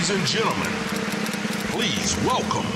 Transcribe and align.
Ladies 0.00 0.16
and 0.18 0.26
gentlemen, 0.36 0.72
please 1.72 2.10
welcome. 2.28 2.68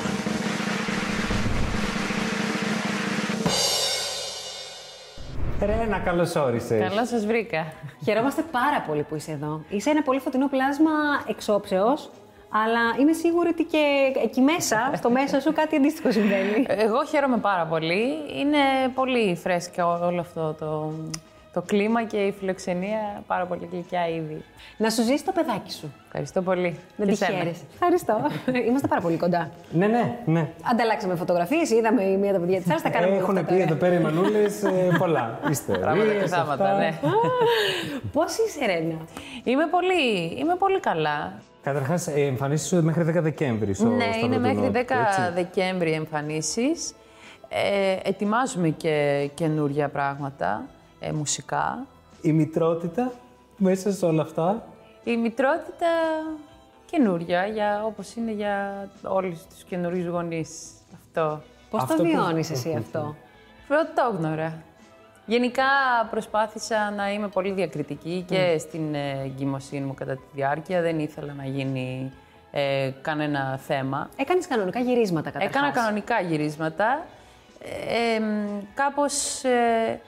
Ρένα, 5.61 5.99
καλώς 5.99 6.35
όρισες. 6.37 6.89
Καλώς 6.89 7.09
σας 7.09 7.27
βρήκα. 7.27 7.73
Χαιρόμαστε 8.05 8.43
πάρα 8.51 8.81
πολύ 8.87 9.03
που 9.03 9.15
είσαι 9.15 9.31
εδώ. 9.33 9.65
Είσαι 9.69 9.91
ένα 9.91 10.03
πολύ 10.03 10.21
φωτεινό 10.21 10.49
πλάσμα 10.49 10.91
εξόψεως, 11.29 12.11
αλλά 12.49 12.81
είμαι 13.01 13.13
σίγουρη 13.13 13.49
ότι 13.49 13.65
και 13.65 14.13
εκεί 14.25 14.41
μέσα, 14.41 14.93
στο 14.97 15.11
μέσα 15.11 15.41
σου, 15.41 15.53
κάτι 15.53 15.77
αντίστοιχο 15.77 16.11
συμβαίνει. 16.11 16.67
Εγώ 16.69 17.05
χαίρομαι 17.05 17.37
πάρα 17.37 17.65
πολύ. 17.67 18.05
Είναι 18.39 18.59
πολύ 18.95 19.39
φρέσκο 19.43 20.01
όλο 20.03 20.21
αυτό 20.21 20.55
το, 20.59 20.93
το 21.55 21.63
κλίμα 21.63 22.05
και 22.05 22.17
η 22.17 22.33
φιλοξενία 22.39 23.23
πάρα 23.27 23.47
πολύ 23.47 23.69
γλυκιά 23.73 24.09
ήδη. 24.09 24.45
Να 24.77 24.91
σου 24.91 25.03
ζήσει 25.03 25.25
το 25.25 25.33
παιδάκι 25.33 25.73
σου. 25.73 25.93
Ευχαριστώ 26.07 26.43
πολύ. 26.43 26.79
Να 26.97 27.05
Και 27.05 27.11
τη 27.11 27.17
σένα. 27.17 27.39
χαίρεσαι. 27.39 27.63
Ευχαριστώ. 27.73 28.17
Είμαστε 28.69 28.87
πάρα 28.87 29.01
πολύ 29.01 29.17
κοντά. 29.17 29.51
Ναι, 29.71 29.87
ναι, 29.87 30.19
ναι. 30.25 30.49
Ανταλλάξαμε 30.73 31.15
φωτογραφίες, 31.15 31.71
είδαμε 31.71 32.03
η 32.03 32.17
μία 32.17 32.33
τα 32.33 32.39
παιδιά 32.39 32.61
της 32.61 32.71
άλλη, 32.71 32.81
τα 32.81 32.91
κάναμε. 32.91 33.17
Έχουν 33.17 33.47
πει 33.47 33.61
εδώ 33.61 33.75
πέρα 33.75 33.95
οι 33.95 33.99
μανούλες 33.99 34.63
πολλά. 34.99 35.39
Ιστορίες, 35.51 35.85
Πράγματα 35.85 36.13
και 36.13 36.19
αυτά. 36.25 36.37
θάματα, 36.37 36.77
ναι. 36.77 36.99
Πώς 38.13 38.37
είσαι, 38.47 38.65
Ρένα; 38.67 38.95
είμαι, 39.45 39.67
πολύ, 39.67 40.25
είμαι 40.39 40.55
πολύ 40.59 40.81
καλά. 40.81 41.33
Καταρχάς, 41.63 42.07
εμφανίσεις 42.09 42.69
σου 42.69 42.83
μέχρι 42.83 43.03
10 43.19 43.23
Δεκέμβρη. 43.23 43.75
στο- 43.75 43.87
ναι, 43.89 44.11
στο 44.17 44.27
είναι 44.27 44.39
μέχρι 44.39 44.57
10 44.73 44.73
Πρωτονότο, 44.73 45.23
έτσι. 45.23 45.33
Δεκέμβρη 45.35 45.93
εμφανίσεις. 45.93 46.95
Ε, 47.49 48.09
ετοιμάζουμε 48.09 48.69
και 48.69 49.29
καινούρια 49.35 49.89
πράγματα, 49.89 50.63
ε, 51.01 51.13
μουσικά. 51.13 51.87
Η 52.23 52.33
μητρότητα 52.33 53.13
μέσα 53.57 53.93
σε 53.93 54.07
όλα 54.07 54.23
αυτά. 54.23 54.67
Η 55.05 55.17
μητρότητα 55.17 55.87
καινούρια, 56.87 57.47
για, 57.47 57.83
όπως 57.85 58.15
είναι 58.15 58.33
για 58.33 58.89
όλους 59.03 59.43
τους 59.47 59.63
καινούριους 59.65 60.07
γονείς. 60.07 60.61
Αυτό. 60.95 61.43
Πώς 61.71 61.81
το 61.81 61.87
Αυτό 61.91 62.03
που- 62.03 62.09
βιώνεις 62.11 62.51
εσύ 62.51 62.75
αυτό; 62.79 63.15
Πρωτόγνωρα. 63.69 64.63
Γενικά 65.27 65.65
προσπάθησα 66.11 66.91
να 66.91 67.13
είμαι 67.13 67.29
πολύ 67.29 67.53
διακριτική 67.53 68.25
και 68.29 68.57
στην 68.59 68.95
ε, 68.95 69.21
εγκυμοσύνη 69.25 69.85
μου 69.87 69.95
κατά 69.95 70.15
τη 70.15 70.23
διάρκεια. 70.33 70.81
Δεν 70.81 70.99
ήθελα 70.99 71.33
να 71.33 71.45
γίνει 71.47 72.13
ε, 72.51 72.91
κανένα 73.03 73.59
θέμα. 73.67 74.09
Έκανες 74.17 74.47
κανονικά 74.47 74.81
γυρίσματα 74.81 75.31
καταρχάς. 75.31 75.57
Έκανα 75.57 75.73
κανονικά 75.73 76.21
γυρίσματα. 76.21 77.07
Ε, 77.89 78.15
εμ, 78.15 78.25
κάπως 78.75 79.45
ε, 79.45 80.01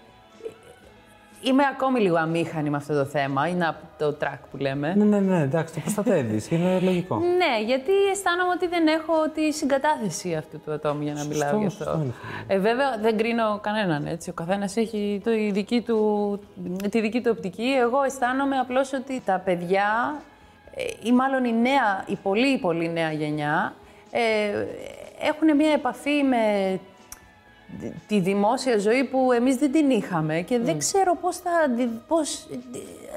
είμαι 1.42 1.62
ακόμη 1.72 2.00
λίγο 2.00 2.16
αμήχανη 2.16 2.70
με 2.70 2.76
αυτό 2.76 2.94
το 2.94 3.04
θέμα. 3.04 3.48
Είναι 3.48 3.66
από 3.68 3.78
το 3.98 4.16
track 4.20 4.38
που 4.50 4.56
λέμε. 4.56 4.94
Ναι, 4.96 5.04
ναι, 5.04 5.18
ναι, 5.20 5.42
εντάξει, 5.42 5.74
το 5.74 5.80
προστατεύεις. 5.80 6.50
είναι 6.50 6.80
λογικό. 6.80 7.16
Ναι, 7.16 7.64
γιατί 7.64 7.92
αισθάνομαι 8.12 8.50
ότι 8.54 8.66
δεν 8.66 8.86
έχω 8.86 9.12
τη 9.34 9.52
συγκατάθεση 9.52 10.34
αυτού 10.34 10.60
του 10.64 10.72
ατόμου 10.72 11.02
για 11.02 11.12
να 11.12 11.18
Σωστό, 11.18 11.34
μιλάω 11.34 11.58
γι' 11.60 11.68
σωστό 11.68 11.90
αυτό. 11.90 12.02
είναι, 12.02 12.12
Ε, 12.46 12.58
βέβαια, 12.58 12.98
δεν 13.02 13.16
κρίνω 13.16 13.58
κανέναν 13.62 14.06
έτσι. 14.06 14.30
Ο 14.30 14.32
καθένας 14.32 14.76
έχει 14.76 15.20
το, 15.24 15.32
η 15.32 15.50
δική 15.50 15.80
του, 15.80 16.40
τη 16.90 17.00
δική 17.00 17.20
του 17.20 17.30
οπτική. 17.36 17.74
Εγώ 17.80 18.02
αισθάνομαι 18.02 18.56
απλώς 18.56 18.92
ότι 18.92 19.22
τα 19.24 19.42
παιδιά, 19.44 20.14
ε, 20.74 20.82
ή 21.08 21.12
μάλλον 21.12 21.44
η 21.44 21.52
νέα, 21.52 22.04
η 22.06 22.16
πολύ 22.22 22.58
πολύ 22.58 22.88
νέα 22.92 23.12
γενιά, 23.12 23.74
ε, 24.10 24.20
έχουν 25.28 25.56
μια 25.56 25.72
επαφή 25.72 26.22
με 26.22 26.36
τη 28.06 28.20
δημόσια 28.20 28.78
ζωή 28.78 29.04
που 29.04 29.32
εμείς 29.32 29.56
δεν 29.56 29.72
την 29.72 29.90
είχαμε 29.90 30.40
και 30.40 30.58
δεν 30.58 30.78
ξέρω 30.78 31.16
πώς 31.20 31.36
θα, 31.36 31.50
αντι- 31.64 31.90
πώς, 32.08 32.46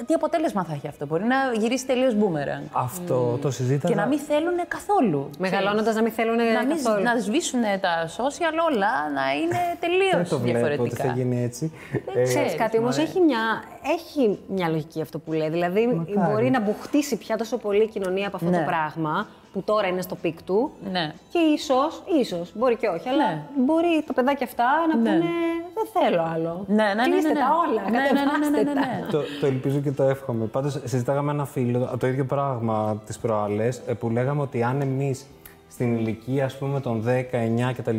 τι 0.05 0.13
αποτέλεσμα 0.13 0.63
θα 0.63 0.73
έχει 0.73 0.87
αυτό. 0.87 1.05
Μπορεί 1.05 1.23
να 1.23 1.35
γυρίσει 1.57 1.85
τελείως 1.85 2.13
μπούμερανγκ. 2.15 2.63
Αυτό 2.71 3.37
το 3.41 3.51
συζήταγα. 3.51 3.93
Και 3.93 3.99
να 3.99 4.07
μην 4.07 4.19
θέλουν 4.19 4.53
καθόλου. 4.67 5.29
Μεγαλώνοντας 5.37 5.95
να 5.95 6.01
μην 6.01 6.11
θέλουν 6.11 6.37
ξέρεις. 6.37 6.53
να, 6.53 6.65
μην, 6.65 6.75
καθόλου. 6.83 7.03
να 7.03 7.19
σβήσουν 7.19 7.61
τα 7.81 8.07
social 8.17 8.53
όλα, 8.71 8.91
να 9.13 9.33
είναι 9.41 9.57
Δεν 9.79 9.79
τελείω 9.79 10.25
το 10.29 10.39
βλέπω 10.39 10.59
ότι 10.59 10.67
διαφορετικά. 10.69 11.03
θα 11.03 11.11
γίνει 11.15 11.43
έτσι. 11.43 11.71
Ε, 12.15 12.23
Ξέρεις 12.23 12.55
κάτι, 12.55 12.77
όμως 12.77 12.97
μωρέ. 12.97 13.09
έχει 13.09 13.19
μια, 13.19 13.63
έχει 13.97 14.39
μια 14.47 14.67
λογική 14.69 15.01
αυτό 15.01 15.19
που 15.19 15.31
λέει. 15.31 15.49
Δηλαδή, 15.49 15.87
Μακάρι. 15.87 16.31
μπορεί 16.31 16.49
να 16.49 16.59
μπουχτίσει 16.61 17.17
πια 17.17 17.37
τόσο 17.37 17.57
πολύ 17.57 17.83
η 17.83 17.87
κοινωνία 17.87 18.27
από 18.27 18.35
αυτό 18.35 18.49
Ναι. 18.49 18.57
το 18.57 18.63
πράγμα, 18.65 19.27
που 19.53 19.61
τώρα 19.63 19.87
είναι 19.87 20.01
στο 20.01 20.15
peak 20.15 20.41
του. 20.43 20.71
Ναι. 20.91 21.13
Και 21.31 21.39
ίσως, 21.39 22.03
ίσως, 22.19 22.51
μπορεί 22.55 22.75
και 22.75 22.87
όχι, 22.87 23.09
αλλά 23.09 23.25
Ναι. 23.27 23.43
μπορεί 23.57 24.03
τα 24.07 24.13
παιδάκια 24.13 24.45
αυτά 24.45 24.65
να 24.91 24.95
Ναι. 24.97 25.09
πούνε 25.09 25.29
δεν 25.73 26.01
θέλω 26.03 26.21
άλλο. 26.33 26.63
Ναι, 26.67 26.75
ναι, 26.75 26.93
ναι, 26.93 26.93
ναι, 26.93 27.09
Κλείστε 27.09 27.27
ναι. 27.33 27.39
τα 27.39 27.47
όλα, 27.67 27.81
Ναι, 27.81 27.89
ναι, 27.89 27.97
ναι, 27.97 28.09
ναι, 28.11 28.19
κατεβάστε 28.19 28.49
ναι, 28.49 28.61
ναι, 28.61 28.73
ναι. 28.73 29.01
τα. 29.01 29.07
το, 29.11 29.23
το 29.39 29.45
ελπίζω 29.45 29.79
και 29.79 29.91
το 29.91 30.03
εύχομαι. 30.03 30.45
Πάντως, 30.45 30.79
συζητάγαμε 30.83 31.25
με 31.25 31.31
ένα 31.31 31.45
φίλο 31.45 31.95
το 31.99 32.07
ίδιο 32.07 32.25
πράγμα 32.25 33.01
τις 33.05 33.19
προάλλες 33.19 33.81
που 33.99 34.09
λέγαμε 34.09 34.41
ότι 34.41 34.63
αν 34.63 34.81
εμείς 34.81 35.25
στην 35.69 35.95
ηλικία, 35.95 36.45
ας 36.45 36.57
πούμε, 36.57 36.79
των 36.79 37.03
10, 37.07 37.37
9 37.69 37.73
κτλ. 37.77 37.97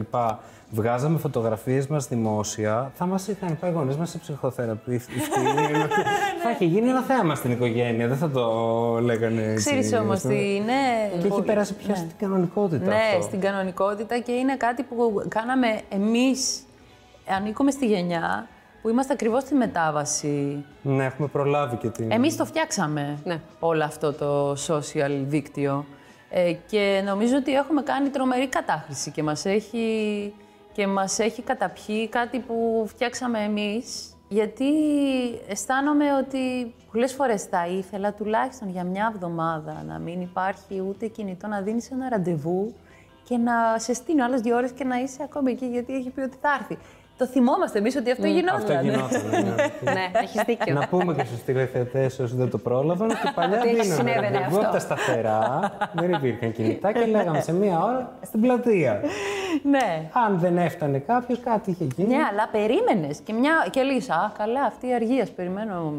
Βγάζαμε 0.73 1.19
φωτογραφίες 1.19 1.87
μας 1.87 2.09
δημόσια, 2.09 2.91
θα 2.95 3.07
μας 3.07 3.29
είχαν 3.29 3.59
πάει 3.59 3.71
οι 3.71 3.75
γονείς 3.75 3.97
μας 3.97 4.11
σε 4.11 4.19
ψυχοθεραπευτή. 4.19 5.13
θα 6.43 6.51
είχε 6.51 6.65
γίνει 6.65 6.89
ένα 6.89 7.01
θέμα 7.03 7.35
στην 7.35 7.51
οικογένεια, 7.51 8.09
δεν 8.09 8.17
θα 8.17 8.31
το 8.31 8.45
λέγανε 9.03 9.43
έτσι. 9.43 9.65
Ξέρεις 9.65 9.93
όμως 9.93 10.15
ας 10.17 10.23
πούμε. 10.23 10.35
τι 10.35 10.55
είναι... 10.55 10.73
Και 11.13 11.19
έχει 11.19 11.29
πολύ- 11.29 11.43
περάσει 11.45 11.75
πια 11.75 11.95
στην 11.95 12.11
κανονικότητα 12.19 12.85
Ναι, 12.87 12.95
αυτό. 13.11 13.23
στην 13.23 13.41
κανονικότητα 13.41 14.19
και 14.19 14.33
είναι 14.33 14.57
κάτι 14.57 14.83
που 14.83 15.23
κάναμε 15.29 15.81
εμείς, 15.89 16.63
ανήκουμε 17.37 17.71
στη 17.71 17.87
γενιά, 17.87 18.49
που 18.83 18.89
είμαστε 18.89 19.13
ακριβώς 19.13 19.43
στη 19.43 19.55
μετάβαση. 19.55 20.65
Ναι, 20.83 21.05
έχουμε 21.05 21.29
προλάβει 21.29 21.77
και 21.77 21.89
την... 21.89 22.11
Εμείς 22.13 22.37
το 22.37 22.45
φτιάξαμε 22.45 23.19
Ναι. 23.25 23.41
όλο 23.59 23.85
αυτό 23.85 24.13
το 24.13 24.53
social 24.53 25.11
δίκτυο 25.27 25.85
ε, 26.31 26.53
και 26.67 27.03
νομίζω 27.05 27.37
ότι 27.37 27.55
έχουμε 27.55 27.83
κάνει 27.83 28.09
τρομερή 28.09 28.49
κατάχρηση 28.49 29.11
και 29.11 29.23
μας 29.23 29.45
έχει, 29.45 30.35
και 30.73 30.87
μας 30.87 31.19
έχει 31.19 31.43
καταπιεί 31.43 32.09
κάτι 32.09 32.39
που 32.39 32.85
φτιάξαμε 32.89 33.39
εμείς 33.39 34.15
γιατί 34.29 34.73
αισθάνομαι 35.49 36.15
ότι 36.15 36.75
πολλές 36.93 37.13
φορές 37.13 37.43
θα 37.43 37.67
ήθελα 37.67 38.13
τουλάχιστον 38.13 38.71
για 38.71 38.85
μια 38.85 39.11
εβδομάδα 39.15 39.83
να 39.87 39.99
μην 39.99 40.21
υπάρχει 40.21 40.85
ούτε 40.89 41.07
κινητό, 41.07 41.47
να 41.47 41.61
δίνεις 41.61 41.91
ένα 41.91 42.09
ραντεβού 42.09 42.75
και 43.25 43.37
να 43.37 43.79
σε 43.79 43.95
στείλει 43.95 44.23
άλλες 44.23 44.41
δύο 44.41 44.57
ώρες 44.57 44.73
και 44.73 44.85
να 44.85 44.97
είσαι 44.97 45.23
ακόμη 45.23 45.51
εκεί 45.51 45.67
γιατί 45.67 45.95
έχει 45.95 46.11
πει 46.11 46.21
ότι 46.21 46.37
θα 46.41 46.57
έρθει. 46.61 46.79
Το 47.21 47.27
θυμόμαστε 47.27 47.79
εμείς 47.79 47.97
ότι 47.97 48.11
αυτό 48.11 48.27
γινόταν. 48.27 48.55
Αυτό 48.57 48.73
γινόταν. 48.83 49.23
ναι. 49.31 49.91
ναι, 49.97 50.11
έχεις 50.23 50.43
δίκιο. 50.47 50.75
Να 50.75 50.87
πούμε 50.89 51.15
και 51.15 51.25
στους 51.25 51.43
τηλεθεατές 51.43 52.19
όσοι 52.19 52.37
δεν 52.37 52.51
το 52.51 52.59
πρόλαβαν 52.59 53.11
ότι 53.11 53.33
παλιά 53.35 53.59
Ότι 53.59 53.69
δίναμε 53.69 53.95
συνέβαινε 53.95 54.21
ραντεβού 54.39 54.45
αυτό. 54.57 54.61
από 54.61 54.73
τα 54.73 54.79
σταθερά. 54.79 55.73
δεν 55.95 56.13
υπήρχαν 56.13 56.53
κινητά 56.53 56.93
και 56.93 57.05
λέγαμε 57.07 57.41
σε 57.41 57.53
μία 57.53 57.83
ώρα 57.85 58.13
στην 58.23 58.41
πλατεία. 58.41 59.01
ναι. 59.63 60.09
Αν 60.27 60.39
δεν 60.39 60.59
έφτανε 60.59 60.99
κάποιος, 60.99 61.41
κάτι 61.41 61.71
είχε 61.71 61.87
γίνει. 61.97 62.09
Ναι, 62.09 62.23
αλλά 62.33 62.49
περίμενες 62.53 63.19
και, 63.19 63.33
μια... 63.33 63.67
και 63.71 63.81
έλεγε 63.81 64.13
Α, 64.13 64.31
καλά, 64.39 64.63
αυτή 64.63 64.87
η 64.87 64.95
αργία. 64.95 65.27
Περιμένω 65.37 65.93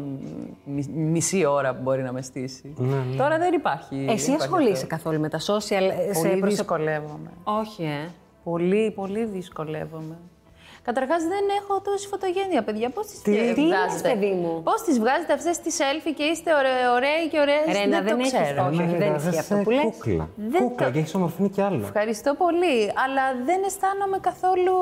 μι- 0.64 0.90
μισή 0.94 1.44
ώρα 1.44 1.74
που 1.74 1.82
μπορεί 1.82 2.02
να 2.02 2.12
με 2.12 2.22
στήσει. 2.22 2.74
Τώρα 3.16 3.38
δεν 3.38 3.52
υπάρχει. 3.52 3.94
Εσύ 3.94 4.04
δεν 4.04 4.14
υπάρχει 4.14 4.32
ασχολείσαι 4.34 4.72
αυτό. 4.72 4.86
καθόλου 4.86 5.20
με 5.20 5.28
τα 5.28 5.38
social, 5.38 5.90
ε, 6.08 6.12
σε 6.14 6.20
Πολύ 6.28 6.36
προσω- 6.40 6.56
δυσκολεύομαι. 6.56 7.30
Όχι, 7.44 7.82
ε. 7.82 8.08
Πολύ, 8.44 8.90
πολύ 8.90 9.24
δυσκολεύομαι. 9.24 10.16
Καταρχάς 10.84 11.22
δεν 11.22 11.44
έχω 11.60 11.80
τόση 11.80 12.06
φωτογένεια, 12.08 12.62
παιδιά. 12.62 12.90
Πώς 12.90 13.06
τις 13.06 13.22
Τι 13.22 13.30
βγάζετε; 13.32 13.60
λες, 13.62 14.00
παιδί 14.02 14.30
μου; 14.32 14.62
Πώς 14.62 14.82
τις 14.82 14.98
βγάζετε 14.98 15.32
αυτές 15.32 15.58
τις 15.58 15.76
selfie 15.80 16.12
και 16.16 16.22
είστε 16.22 16.50
ωραί- 16.54 16.88
ωραίοι 16.96 17.28
και 17.30 17.38
ωραίες; 17.40 17.64
Ρένα, 17.66 17.96
δεν, 18.00 18.04
δεν 18.06 18.14
το 18.16 18.20
έχεις 18.20 18.32
ξέρω. 18.32 18.66
όχι, 18.66 18.82
όχι, 18.82 18.96
δεν 18.96 19.14
ισχύει 19.14 19.38
αυτό 19.38 19.56
που 19.64 19.70
λες. 19.70 19.82
Κούκλα. 19.82 20.28
Δεν 20.36 20.60
κούκλα 20.62 20.86
το- 20.86 20.92
και 20.92 20.98
έχεις 20.98 21.14
ομορφύνει 21.14 21.48
κι 21.50 21.60
άλλο. 21.60 21.84
Ευχαριστώ 21.84 22.34
πολύ, 22.34 22.78
αλλά 23.04 23.24
δεν 23.44 23.60
αισθάνομαι 23.66 24.18
καθόλου... 24.18 24.74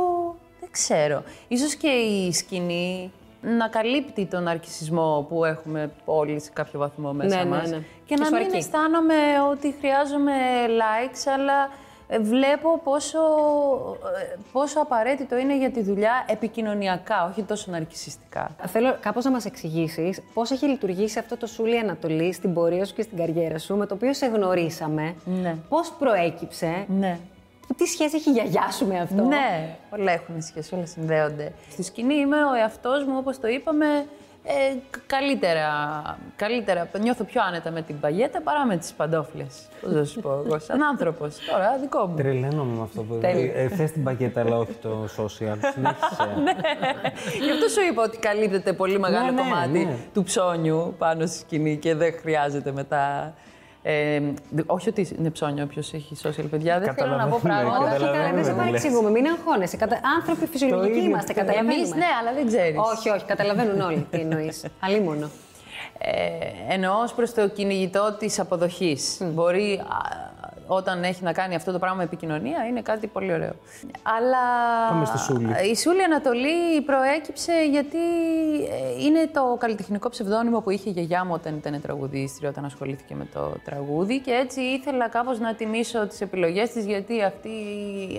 Δεν 0.61 0.69
ξέρω. 0.71 1.23
Ίσως 1.49 1.75
και 1.75 1.89
η 1.89 2.33
σκηνή 2.33 3.13
να 3.41 3.69
καλύπτει 3.69 4.27
τον 4.27 4.49
αρκισισμό 4.49 5.27
που 5.29 5.45
έχουμε 5.45 5.91
όλοι 6.05 6.41
σε 6.41 6.51
κάποιο 6.53 6.79
βαθμό 6.79 7.13
μέσα 7.13 7.37
Ναι, 7.37 7.43
ναι, 7.43 7.49
μας. 7.57 7.71
ναι. 7.71 7.77
Και 7.77 7.83
Και 8.05 8.17
να 8.17 8.25
σου 8.25 8.33
μην 8.35 8.43
αρκεί. 8.45 8.57
αισθάνομαι 8.57 9.15
ότι 9.51 9.75
χρειάζομαι 9.81 10.33
likes, 10.69 11.23
αλλά 11.35 11.59
ε, 11.63 11.69
βλέπω 12.19 12.81
πόσο, 12.85 13.19
ε, 14.33 14.37
πόσο 14.53 14.81
απαραίτητο 14.81 15.37
είναι 15.39 15.57
για 15.57 15.71
τη 15.71 15.83
δουλειά 15.83 16.25
επικοινωνιακά, 16.29 17.29
όχι 17.31 17.43
τόσο 17.43 17.71
ναρκισιστικά. 17.71 18.51
Θέλω 18.67 18.97
κάπως 19.01 19.25
να 19.25 19.31
μας 19.31 19.45
εξηγήσεις 19.45 20.21
πώς 20.35 20.51
έχει 20.51 20.67
λειτουργήσει 20.67 21.19
αυτό 21.19 21.37
το 21.37 21.47
Σούλη 21.47 21.79
Ανατολή 21.79 22.33
στην 22.33 22.55
πορεία 22.55 22.85
σου 22.85 22.95
και 22.95 23.03
στην 23.03 23.17
καριέρα 23.19 23.59
σου, 23.59 23.77
με 23.77 23.87
το 23.87 23.95
οποίο 23.95 24.15
σε 24.15 24.27
γνωρίσαμε. 24.27 25.15
Ναι. 25.25 25.57
Πώς 25.69 25.93
προέκυψε 25.99 26.85
Ναι. 26.99 27.19
και 27.67 27.75
τι 27.77 27.87
σχέση 27.87 28.17
έχει 28.17 28.29
η 28.29 28.33
γιαγιά 28.33 28.71
σου 28.71 28.87
με 28.87 28.99
αυτό. 29.01 29.23
Ναι, 29.23 29.77
όλα 29.99 30.13
έχουν 30.13 30.43
σχέση, 30.43 30.75
όλα 30.75 30.87
συνδέονται. 30.87 31.53
Στη 31.71 31.83
σκηνή 31.83 32.15
είμαι 32.15 32.45
ο 32.45 32.55
εαυτός 32.55 33.05
μου, 33.05 33.15
όπως 33.19 33.41
το 33.41 33.49
είπαμε, 33.49 33.87
ε, 34.45 34.75
κ- 34.91 35.07
καλύτερα, 35.07 36.03
καλύτερα. 36.37 36.89
Νιώθω 37.01 37.25
πιο 37.25 37.41
άνετα 37.49 37.71
με 37.71 37.83
την 37.83 38.01
παγέτα 38.01 38.41
παρά 38.43 38.67
με 38.67 38.77
τις 38.77 38.93
παντόφλες. 38.93 39.69
Πώς 39.81 39.93
να 39.93 40.05
σου 40.05 40.21
πω 40.21 40.43
εγώ, 40.47 40.59
σαν 40.59 40.83
άνθρωπος. 40.83 41.37
Τώρα, 41.51 41.79
δικό 41.81 42.07
μου. 42.07 42.17
Τρελαίνομαι 42.17 42.77
με 42.77 42.83
αυτό 42.83 43.03
που 43.03 43.15
Τέλεια. 43.21 43.55
ε, 43.55 43.69
Θες 43.69 43.93
την 43.93 44.05
πακέτα, 44.05 44.41
αλλά 44.41 44.57
όχι 44.57 44.73
το 44.73 45.05
social. 45.17 45.57
Συνέχισε. 45.73 46.29
Γι' 47.45 47.51
αυτό 47.51 47.69
σου 47.69 47.81
είπα 47.91 48.03
ότι 48.03 48.19
καλύπτεται 48.19 48.73
πολύ 48.73 48.99
μεγάλο 48.99 49.25
Ναι, 49.25 49.31
ναι, 49.31 49.41
κομμάτι 49.43 49.85
ναι. 49.85 49.97
του 50.15 50.23
ψώνιου 50.23 50.95
πάνω 50.99 51.27
στη 51.27 51.39
σκηνή 51.39 51.77
και 51.77 51.95
δεν 51.95 52.15
χρειάζεται 52.21 52.73
μετά 52.73 53.35
Ε, 53.83 54.21
όχι 54.67 54.89
ότι 54.89 55.09
είναι 55.19 55.31
ψώνιο 55.31 55.65
όποιος 55.65 55.93
έχει 55.93 56.17
social 56.23 56.45
παιδιά. 56.51 56.79
Δεν 56.79 56.95
θέλω 56.95 57.17
να 57.17 57.27
πω 57.27 57.37
Καταλαβαίνουμε, 57.37 57.41
πράγματα. 57.41 57.79
Όχι, 57.79 58.05
καταλαβαίνουμε 58.05 58.19
καλά, 58.19 58.35
δεν 58.35 58.45
σε 58.45 58.51
τι 58.51 58.57
λες. 58.57 58.65
παρεξηγούμε. 58.65 59.11
Μην 59.11 59.27
αγχώνεσαι. 59.27 59.77
Κατα... 59.77 60.01
Άνθρωποι 60.19 60.47
φυσιολογικοί 60.47 60.91
ίδιο 60.97 61.09
είμαστε. 61.09 61.27
πιστεύω. 61.27 61.47
Καταλαβαίνουμε. 61.47 61.87
Εμείς 61.87 61.95
ναι, 61.95 62.11
αλλά 62.21 62.33
δεν 62.33 62.47
ξέρεις. 62.47 62.77
Όχι, 62.95 63.09
όχι, 63.11 63.25
καταλαβαίνουν 63.25 63.81
όλοι 63.81 64.07
τι 64.11 64.19
εννοείς. 64.21 64.65
Αλίμονο. 64.85 65.31
Ε, 65.99 66.73
εννοώ 66.75 67.01
ως 67.03 67.13
προς 67.13 67.33
το 67.35 67.49
κυνηγητό 67.49 68.17
της 68.19 68.39
αποδοχής. 68.39 69.19
Μπορεί 69.21 69.81
α, 69.89 70.30
όταν 70.73 71.03
έχει 71.03 71.23
να 71.23 71.33
κάνει 71.33 71.55
αυτό 71.55 71.73
το 71.73 71.79
πράγμα 71.79 71.97
με 71.97 72.03
επικοινωνία, 72.03 72.65
είναι 72.69 72.81
κάτι 72.83 73.07
πολύ 73.07 73.33
ωραίο. 73.33 73.53
Αλλά 74.03 74.43
Πάμε 74.89 75.05
στη 75.05 75.19
Σούλη. 75.19 75.71
η 75.71 75.77
Σούλη 75.77 76.03
Ανατολή 76.03 76.81
προέκυψε 76.87 77.53
γιατί 77.71 77.99
ε, 78.71 79.05
είναι 79.05 79.31
το 79.33 79.57
καλλιτεχνικό 79.59 80.09
ψευδόνυμο 80.09 80.61
που 80.61 80.71
είχε 80.71 80.89
η 80.89 80.93
γιαγιά 80.93 81.25
μου 81.25 81.33
όταν 81.35 81.57
ήταν 81.57 81.81
τραγουδίστρια, 81.81 82.49
όταν 82.49 82.65
ασχολήθηκε 82.65 83.15
με 83.15 83.27
το 83.35 83.53
τραγούδι 83.65 84.21
και 84.21 84.31
έτσι 84.31 84.61
ήθελα 84.61 85.09
κάπως 85.09 85.39
να 85.39 85.55
τιμήσω 85.55 86.07
τις 86.07 86.21
επιλογές 86.21 86.71
της 86.71 86.85
γιατί 86.85 87.23
αυτή 87.23 87.51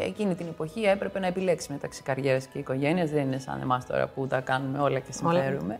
εκείνη 0.01 0.35
την 0.35 0.45
εποχή 0.47 0.81
έπρεπε 0.81 1.19
να 1.19 1.27
επιλέξει 1.27 1.71
μεταξύ 1.71 2.01
καριέρας 2.03 2.45
και 2.45 2.59
οικογένειας. 2.59 3.09
Δεν 3.09 3.21
είναι 3.21 3.39
σαν 3.39 3.59
εμάς 3.61 3.85
τώρα 3.85 4.07
που 4.07 4.27
τα 4.27 4.39
κάνουμε 4.39 4.79
όλα 4.79 4.99
και 4.99 5.11
συμφέρουμε. 5.11 5.79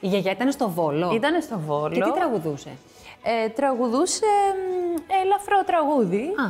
Η 0.00 0.06
γιαγιά 0.06 0.32
ήταν 0.32 0.52
στο 0.52 0.68
Βόλο. 0.70 1.10
Ήταν 1.14 1.42
στο 1.42 1.58
Βόλο. 1.58 1.94
Και 1.94 2.00
τι 2.00 2.12
τραγουδούσε; 2.12 2.70
Ε, 3.22 3.48
τραγουδούσε 3.48 4.26
μ, 4.54 4.96
ελαφρό 5.22 5.64
τραγούδι 5.66 6.22
Α. 6.36 6.44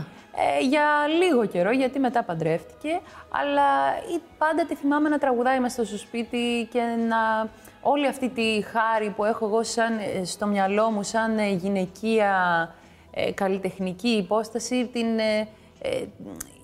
ε, 0.59 0.61
για 0.67 0.85
λίγο 1.19 1.47
καιρό, 1.47 1.71
γιατί 1.71 1.99
μετά 1.99 2.23
παντρεύτηκε. 2.23 3.01
Αλλά 3.29 3.97
ή- 4.17 4.23
πάντα 4.39 4.65
τη 4.67 4.75
θυμάμαι 4.75 5.09
να 5.09 5.19
τραγουδάει 5.19 5.61
μέσα 5.61 5.85
στο 5.85 5.99
σπίτι 5.99 6.69
και 6.73 6.81
να... 7.09 7.49
Όλη 7.83 8.07
αυτή 8.07 8.29
τη 8.29 8.63
χάρη 8.63 9.11
που 9.11 9.25
έχω 9.25 9.45
εγώ 9.47 9.63
σαν, 9.63 9.99
ε, 9.99 10.25
στο 10.25 10.47
μυαλό 10.47 10.91
μου 10.91 11.03
σαν 11.03 11.39
ε, 11.39 11.49
γυναικεία 11.51 12.35
ε, 13.11 13.33
καλλιτεχνική 13.33 14.09
υπόσταση, 14.09 14.87
την, 14.93 15.19
ε, 15.19 15.49
ε, 15.83 16.05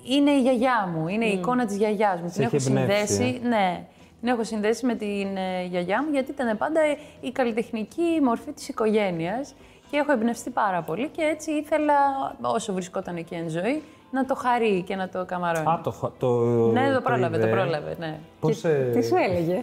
είναι 0.08 0.30
η 0.30 0.40
γιαγιά 0.40 0.90
μου, 0.94 1.08
είναι 1.08 1.24
η 1.24 1.32
εικόνα 1.32 1.66
της 1.66 1.76
γιαγιάς 1.76 2.20
μου. 2.20 2.28
Την 2.30 2.42
έχει 2.42 2.56
έχω 2.56 2.64
εμπνεύσει, 2.78 3.06
συνδέσει, 3.14 3.40
ε. 3.44 3.48
ναι, 3.48 3.84
την 4.20 4.28
έχω 4.28 4.44
συνδέσει 4.44 4.86
με 4.86 4.94
την 4.94 5.36
ε, 5.36 5.64
γιαγιά 5.70 6.02
μου 6.02 6.08
γιατί 6.12 6.30
ήταν 6.30 6.56
πάντα 6.58 6.80
η 7.20 7.30
καλλιτεχνική 7.32 8.18
μορφή 8.22 8.52
της 8.52 8.68
οικογένειας 8.68 9.54
και 9.94 10.00
έχω 10.00 10.12
εμπνευστεί 10.12 10.50
πάρα 10.50 10.82
πολύ 10.82 11.08
και 11.08 11.22
έτσι 11.22 11.50
ήθελα, 11.50 11.94
όσο 12.40 12.72
βρισκόταν 12.72 13.16
εκεί 13.16 13.34
εν 13.34 13.48
ζωή, 13.48 13.82
να 14.10 14.24
το 14.24 14.34
χαρεί 14.34 14.82
και 14.82 14.96
να 14.96 15.08
το 15.08 15.24
καμαρώνει. 15.24 15.66
Α, 15.68 15.80
το, 15.84 15.90
χω- 15.90 16.12
το, 16.18 16.28
ναι, 16.72 16.92
το 16.94 17.00
πρόλαβε, 17.00 17.38
το 17.38 17.46
είδε. 17.46 17.56
πρόλαβε, 17.56 17.96
ναι. 17.98 18.18
Πώς, 18.40 18.64
ε, 18.64 18.90
Τι 18.92 19.02
σου 19.06 19.14
έλεγε; 19.28 19.62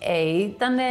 Ε, 0.00 0.38
ήτανε, 0.38 0.82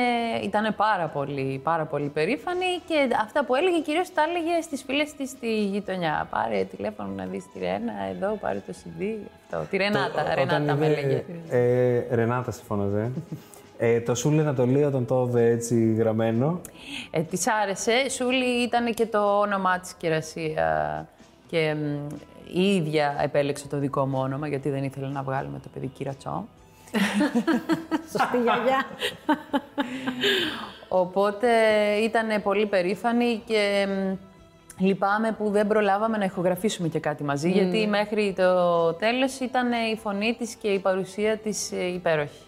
ήτανε 0.44 0.71
πάρα 0.71 1.07
πολύ, 1.07 1.59
πάρα 1.63 1.86
πολύ 1.86 2.07
περήφανη 2.07 2.65
και 2.88 3.07
αυτά 3.21 3.45
που 3.45 3.56
έλεγε 3.56 3.80
κυρίως 3.81 4.13
τα 4.13 4.21
έλεγε 4.30 4.62
στις 4.62 4.83
φίλες 4.83 5.13
της 5.13 5.30
στη 5.30 5.65
γειτονιά. 5.65 6.27
Πάρε 6.30 6.63
τηλέφωνο 6.63 7.09
να 7.15 7.25
δεις 7.25 7.51
τη 7.53 7.59
Ρένα, 7.59 7.94
εδώ 8.15 8.36
πάρε 8.41 8.62
το 8.68 8.74
CD, 8.83 9.03
αυτό. 9.51 9.65
Τη 9.69 9.77
Ρενάτα, 9.77 10.24
το- 10.24 10.33
Ρενάτα 10.36 10.63
όταν 10.63 10.77
με 10.77 10.86
είδε- 10.86 10.98
έλεγε. 10.98 11.24
Ε, 11.50 12.15
Ρενάτα 12.15 12.51
σε 12.51 12.62
φώναζε. 12.68 13.12
Ε, 13.77 14.01
το 14.01 14.16
Σούλη 14.16 14.39
Ανατολή 14.39 14.83
όταν 14.83 15.06
το 15.06 15.25
είδε 15.30 15.50
έτσι 15.50 15.94
γραμμένο. 15.94 16.62
Ε, 17.12 17.22
της 17.22 17.48
άρεσε. 17.48 18.10
Σούλη 18.10 18.63
ήταν 18.63 18.94
και 18.94 19.06
το 19.06 19.39
όνομά 19.39 19.80
της 19.80 19.94
Κερασία 19.94 21.07
και 21.48 21.75
μ, 21.75 22.13
η 22.54 22.75
ίδια 22.75 23.16
επέλεξε 23.22 23.68
το 23.68 23.77
δικό 23.77 24.06
μου 24.06 24.19
όνομα 24.19 24.48
γιατί 24.48 24.69
δεν 24.69 24.83
ήθελε 24.83 25.07
να 25.07 25.24
βγάλουμε 25.24 25.60
το 25.60 25.69
παιδί 25.74 25.88
Κυρατσό. 25.88 26.48
Σωστή 28.12 28.38
γιαγιά. 28.44 28.86
Οπότε 30.88 31.48
ήταν 32.04 32.42
πολύ 32.42 32.66
περήφανη 32.66 33.42
και 33.45 33.88
μ, 33.89 34.16
λυπάμαι 34.83 35.31
που 35.31 35.50
δεν 35.50 35.68
προλάβαμε 35.68 36.18
να 36.18 36.25
ηχογραφήσουμε 36.25 36.88
και 36.88 37.00
κάτι 37.00 37.24
μαζί 37.24 37.50
γιατί 37.50 37.88
μέχρι 37.88 38.33
το 38.38 38.94
τέλος 38.94 39.39
ήταν 39.39 39.72
η 39.72 39.95
φωνή 39.95 40.36
της 40.39 40.56
και 40.56 40.68
η 40.68 40.80
παρουσία 40.80 41.38
της 41.38 41.72
ε, 41.72 41.86
υπέροχη. 41.86 42.44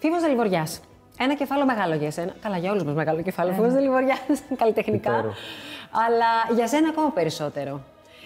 Φίβος 0.00 0.20
Δελιβοριάς. 0.20 0.80
Ένα 1.18 1.34
κεφάλαιο 1.34 1.66
μεγάλο 1.66 1.94
για 1.94 2.06
εσένα. 2.06 2.34
Καλά, 2.42 2.56
για 2.58 2.70
όλους 2.70 2.82
μας 2.82 2.94
μεγάλο 2.94 3.22
κεφάλαιο. 3.22 3.54
Φίβος 3.54 3.72
Δελιβοριάς, 3.72 4.18
καλλιτεχνικά. 4.60 5.10
Υπέροχο. 5.10 5.34
Αλλά 6.06 6.54
για 6.56 6.66
σένα 6.68 6.88
ακόμα 6.88 7.10
περισσότερο. 7.10 7.80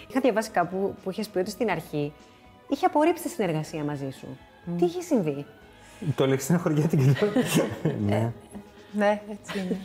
Είχα 0.09 0.19
διαβάσει 0.19 0.49
κάπου 0.49 0.95
που 1.03 1.11
είχες 1.11 1.27
πει 1.27 1.37
ότι 1.39 1.49
στην 1.49 1.69
αρχή 1.69 2.13
είχε 2.69 2.85
απορρίψει 2.85 3.23
τη 3.23 3.29
συνεργασία 3.29 3.83
μαζί 3.83 4.09
σου. 4.19 4.37
Τι 4.77 4.85
είχε 4.85 5.01
συμβεί; 5.01 5.45
Το 6.15 6.27
λέξει 6.27 6.45
στην 6.45 6.59
χωριάτικη. 6.59 7.15
ναι. 8.05 8.31
Ναι, 8.91 9.21
έτσι 9.31 9.59
είναι. 9.59 9.77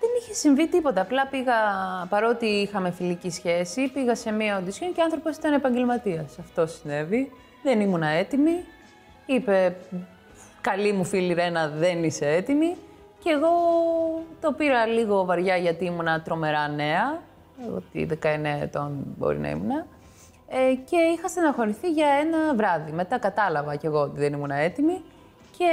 Δεν 0.00 0.10
είχε 0.20 0.34
συμβεί 0.34 0.68
τίποτα. 0.68 1.00
Απλά 1.00 1.26
πήγα, 1.26 1.54
παρότι 2.08 2.46
είχαμε 2.46 2.90
φιλική 2.90 3.30
σχέση, 3.30 3.88
πήγα 3.88 4.14
σε 4.14 4.32
μία 4.32 4.56
οντισιόν 4.58 4.92
και 4.92 5.00
ο 5.00 5.04
άνθρωπος 5.04 5.36
ήταν 5.36 5.52
επαγγελματίας. 5.52 6.38
Αυτό 6.38 6.66
συνέβη. 6.66 7.32
Δεν 7.62 7.80
ήμουνα 7.80 8.06
έτοιμη. 8.08 8.64
Είπε, 9.26 9.76
καλή 10.62 10.92
μου 10.92 11.04
φίλη 11.04 11.32
Ρένα, 11.32 11.68
δεν 11.68 12.04
είσαι 12.04 12.26
έτοιμη. 12.26 12.76
Και 13.22 13.30
εγώ 13.30 13.48
το 14.40 14.52
πήρα 14.52 14.86
λίγο 14.86 15.24
βαριά 15.24 15.56
γιατί 15.56 15.84
ήμουνα 15.84 16.22
τρομερά 16.22 16.68
νέα. 16.68 17.22
Ότι 17.76 18.08
19 18.22 18.26
ετών 18.62 18.90
μπορεί 19.18 19.38
να 19.38 19.48
ήμουνα. 19.48 19.86
Ε, 20.48 20.74
και 20.90 20.96
είχα 20.96 21.28
στεναχωρηθεί 21.28 21.90
για 21.90 22.06
ένα 22.06 22.54
βράδυ. 22.54 22.92
Μετά 22.92 23.18
κατάλαβα 23.18 23.76
κι 23.76 23.86
εγώ 23.86 24.00
ότι 24.00 24.18
δεν 24.20 24.32
ήμουν 24.32 24.50
έτοιμη 24.50 25.02
και 25.58 25.72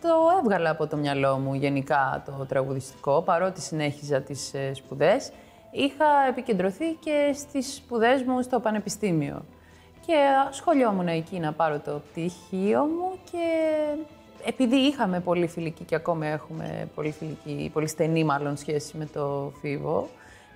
το 0.00 0.08
έβγαλα 0.42 0.70
από 0.70 0.86
το 0.86 0.96
μυαλό 0.96 1.38
μου 1.38 1.54
γενικά 1.54 2.22
το 2.26 2.44
τραγουδιστικό, 2.48 3.22
παρότι 3.22 3.60
συνέχιζα 3.60 4.20
τις 4.20 4.54
ε, 4.54 4.74
σπουδές. 4.74 5.32
Είχα 5.70 6.04
επικεντρωθεί 6.28 6.92
και 6.92 7.32
στις 7.34 7.74
σπουδές 7.74 8.22
μου 8.22 8.42
στο 8.42 8.60
πανεπιστήμιο. 8.60 9.44
Και 10.06 10.14
σχολιόμουν 10.50 11.08
εκεί 11.08 11.38
να 11.38 11.52
πάρω 11.52 11.78
το 11.84 12.00
πτυχίο 12.10 12.80
μου 12.84 13.18
και 13.30 13.38
επειδή 14.44 14.76
είχαμε 14.76 15.20
πολύ 15.20 15.46
φιλική 15.46 15.84
και 15.84 15.94
ακόμα 15.94 16.26
έχουμε 16.26 16.88
πολύ 16.94 17.10
φιλική, 17.10 17.70
πολύ 17.72 17.86
στενή 17.88 18.24
μάλλον 18.24 18.56
σχέση 18.56 18.96
με 18.96 19.06
το 19.12 19.52
Φίβο, 19.60 20.08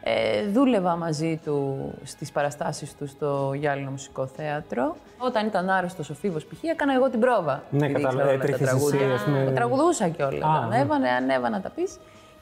ε, 0.02 0.46
δούλευα 0.48 0.96
μαζί 0.96 1.40
του 1.44 1.76
στις 2.04 2.32
παραστάσεις 2.32 2.96
του 2.96 3.06
στο 3.06 3.52
Γιάλινο 3.54 3.90
Μουσικό 3.90 4.26
Θέατρο. 4.26 4.96
Όταν 5.18 5.46
ήταν 5.46 5.70
άρρωστος 5.70 6.10
ο 6.10 6.14
Φίβος 6.14 6.44
π.χ. 6.44 6.62
έκανα 6.62 6.94
εγώ 6.94 7.10
την 7.10 7.20
πρόβα. 7.20 7.62
Ναι, 7.70 7.86
επειδή 7.86 8.02
κατάλαβα. 8.02 8.32
ήξερα 8.32 8.34
όλα 8.34 8.38
τα 8.38 8.44
Έτρεχες 8.44 8.60
εσύ, 8.68 8.90
τραγούδια. 8.90 9.14
ας 9.14 9.22
πούμε. 9.24 9.52
Τραγουδούσα 9.54 10.08
κιόλας. 10.08 10.42
Α, 10.42 10.66
ναι. 10.68 10.76
Ανέβανε, 10.76 11.08
ανέβανα 11.08 11.60
τα 11.60 11.70
πεις. 11.70 11.96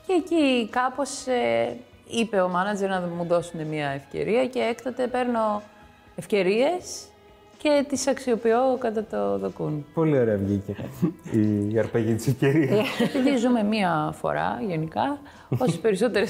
Και 0.07 0.13
εκεί 0.13 0.69
κάπως 0.71 1.27
ε, 1.27 1.77
είπε 2.11 2.41
ο 2.41 2.49
μάνατζερ 2.49 2.89
να 2.89 3.01
μου 3.01 3.25
δώσουν 3.25 3.61
μια 3.67 3.89
ευκαιρία 3.89 4.47
και 4.47 4.61
έκτοτε 4.61 5.07
παίρνω 5.07 5.63
ευκαιρίες 6.17 7.07
και 7.59 7.85
τις 7.89 8.07
αξιοποιώ 8.07 8.77
κατά 8.79 9.05
το 9.05 9.39
δοκούν. 9.39 9.87
Πολύ 9.95 10.19
ωραία 10.19 10.37
βγήκε 10.37 10.77
η 11.73 11.79
αρπαγή 11.79 12.15
της 12.15 12.27
ευκαιρίας. 12.27 12.87
Επειδή 13.01 13.37
ζούμε 13.37 13.63
μία 13.63 14.15
φορά 14.21 14.59
γενικά, 14.67 15.19
όσε 15.59 15.79
περισσότερε. 15.79 16.25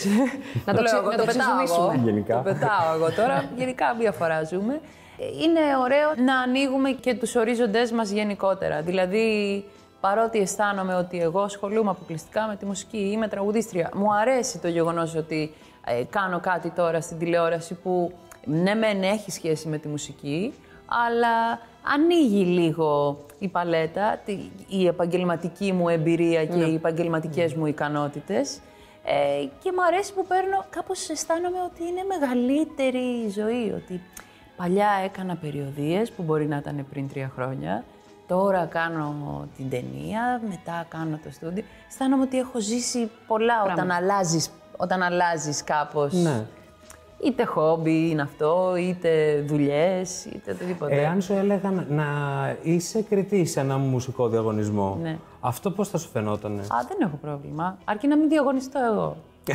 Να 0.64 0.74
το 0.74 0.82
ξε- 0.82 1.02
να 1.02 1.16
το 1.16 1.26
ξεζουμίσουμε. 1.26 2.00
Γενικά. 2.04 2.36
Το 2.36 2.42
πετάω 2.42 2.94
εγώ 2.94 3.12
τώρα. 3.12 3.44
Γενικά 3.56 3.94
μία 3.98 4.12
φορά 4.12 4.44
ζούμε. 4.44 4.80
Είναι 5.42 5.60
ωραίο 5.82 6.24
να 6.24 6.38
ανοίγουμε 6.38 6.90
και 6.90 7.14
τους 7.14 7.34
ορίζοντές 7.34 7.92
μας 7.92 8.10
γενικότερα. 8.10 8.82
Δηλαδή, 8.82 9.64
παρότι 10.00 10.38
αισθάνομαι 10.38 10.94
ότι 10.94 11.20
εγώ 11.20 11.40
ασχολούμαι 11.40 11.90
αποκλειστικά 11.90 12.46
με 12.46 12.56
τη 12.56 12.64
μουσική, 12.64 12.98
είμαι 13.12 13.28
τραγουδίστρια, 13.28 13.90
μου 13.94 14.14
αρέσει 14.14 14.58
το 14.58 14.68
γεγονός 14.68 15.14
ότι 15.14 15.54
ε, 15.86 16.02
κάνω 16.10 16.40
κάτι 16.40 16.70
τώρα 16.70 17.00
στην 17.00 17.18
τηλεόραση 17.18 17.74
που 17.74 18.12
ναι, 18.44 18.75
μεν 18.75 19.02
έχει 19.02 19.30
σχέση 19.30 19.68
με 19.68 19.78
τη 19.78 19.88
μουσική, 19.88 20.54
αλλά 21.06 21.58
ανοίγει 21.94 22.44
λίγο 22.44 23.18
η 23.38 23.49
παλέτα, 23.49 24.20
τη- 24.25 24.50
η 24.68 24.87
επαγγελματική 24.87 25.72
μου 25.72 25.88
εμπειρία 25.88 26.44
και 26.46 26.58
οι 26.64 26.75
επαγγελματικές 26.75 27.54
μου 27.54 27.66
ικανότητες. 27.66 28.58
Ε, 29.04 29.44
και 29.62 29.72
μου 29.75 29.84
αρέσει 29.84 30.12
που 30.14 30.26
παίρνω, 30.26 30.64
κάπως 30.70 31.08
αισθάνομαι 31.08 31.58
ότι 31.64 31.82
είναι 31.82 32.02
μεγαλύτερη 32.08 32.99
η 33.26 33.28
ζωή, 33.28 33.72
ότι 33.76 34.02
παλιά 34.56 34.88
έκανα 35.04 35.37
περιοδίες 35.37 36.11
που 36.11 36.22
μπορεί 36.22 36.46
να 36.46 36.56
ήταν 36.56 36.87
πριν 36.90 37.08
τρία 37.08 37.30
χρόνια, 37.34 37.84
τώρα 38.26 38.64
κάνω 38.64 39.49
την 39.56 39.70
ταινία, 39.70 40.40
μετά 40.49 40.87
κάνω 40.88 41.18
το 41.25 41.30
στούντιο. 41.30 41.64
Αισθάνομαι 41.88 42.22
ότι 42.22 42.38
έχω 42.38 42.61
ζήσει 42.61 43.11
πολλά 43.26 43.62
όταν 43.62 43.90
αλλάζεις, 43.90 44.50
όταν 44.76 45.02
αλλάζεις 45.02 45.64
κάπως. 45.64 46.12
Ναι. 46.12 46.44
Είτε 47.24 47.44
χόμπι 47.44 48.10
είναι 48.10 48.22
αυτό, 48.22 48.74
είτε 48.78 49.42
δουλειές, 49.46 50.24
είτε 50.24 50.50
οτιδήποτε. 50.50 51.00
Εάν 51.00 51.20
σου 51.20 51.32
έλεγαν 51.32 51.86
να 51.88 52.04
είσαι 52.62 53.02
κριτής 53.02 53.50
σε 53.50 53.60
ένα 53.60 53.76
μουσικό 53.78 54.28
διαγωνισμό, 54.28 54.98
Ναι. 55.02 55.18
αυτό 55.40 55.70
πώς 55.70 55.88
θα 55.88 55.98
σου 55.98 56.08
φαινότανε; 56.08 56.60
Α, 56.62 56.76
δεν 56.88 56.96
έχω 57.00 57.18
πρόβλημα. 57.22 57.78
Αρκεί 57.84 58.06
να 58.06 58.16
μην 58.16 58.28
διαγωνιστώ 58.28 58.80
εγώ. 58.92 59.16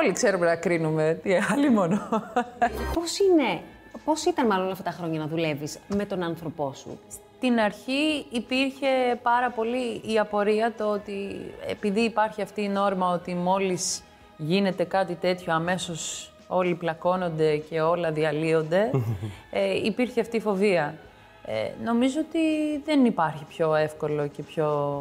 Όλοι 0.00 0.12
ξέρουμε 0.12 0.46
να 0.46 0.56
κρίνουμε. 0.56 1.20
Τι 1.22 1.30
άλλη 1.52 1.70
μόνο. 1.70 1.98
Πώς 2.94 3.18
είναι, 3.18 3.60
πώς 4.04 4.24
ήταν 4.24 4.46
μάλλον 4.46 4.70
αυτά 4.70 4.82
τα 4.84 4.90
χρόνια 4.90 5.18
να 5.20 5.26
δουλεύεις 5.26 5.78
με 5.88 6.04
τον 6.04 6.22
άνθρωπό 6.22 6.72
σου; 6.76 6.98
την 7.40 7.58
αρχή 7.60 8.26
υπήρχε 8.30 8.86
πάρα 9.22 9.50
πολύ 9.50 10.00
η 10.12 10.18
απορία 10.18 10.72
το 10.76 10.84
ότι 10.84 11.36
επειδή 11.68 12.00
υπάρχει 12.00 12.42
αυτή 12.42 12.62
η 12.62 12.68
νόρμα 12.68 13.08
ότι 13.12 13.34
μόλις 13.34 14.02
γίνεται 14.36 14.84
κάτι 14.84 15.14
τέτοιο 15.14 15.54
αμέσως 15.54 16.30
όλοι 16.48 16.74
πλακώνονται 16.74 17.56
και 17.56 17.80
όλα 17.80 18.10
διαλύονται, 18.12 18.90
ε, 19.50 19.74
υπήρχε 19.84 20.20
αυτή 20.20 20.36
η 20.36 20.40
φοβία. 20.40 20.94
Ε, 21.46 21.84
νομίζω 21.84 22.20
ότι 22.28 22.38
δεν 22.84 23.04
υπάρχει 23.04 23.44
πιο 23.44 23.74
εύκολο 23.74 24.26
και 24.26 24.42
πιο 24.42 25.00